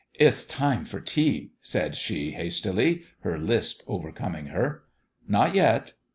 "It'th 0.19 0.47
time 0.47 0.83
for 0.83 0.99
tea," 0.99 1.51
said 1.61 1.93
she, 1.93 2.31
hastily, 2.31 3.03
her 3.19 3.37
lisp 3.37 3.83
overcoming 3.85 4.47
her." 4.47 4.85
Not 5.27 5.53
yet." 5.53 5.93